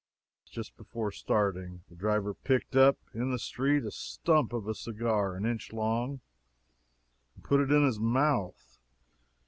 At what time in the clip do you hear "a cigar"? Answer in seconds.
4.67-5.35